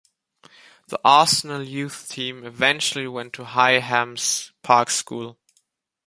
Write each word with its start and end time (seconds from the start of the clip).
The 0.87 0.99
Arsenal 1.05 1.61
Youth 1.61 2.09
Team 2.09 2.43
eventually 2.43 3.07
went 3.07 3.33
to 3.33 3.43
Highams 3.43 4.49
Park 4.63 4.89
School. 4.89 5.37